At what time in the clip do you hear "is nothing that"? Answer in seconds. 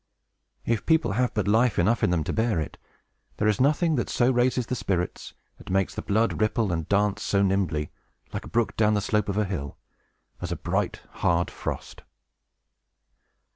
3.47-4.09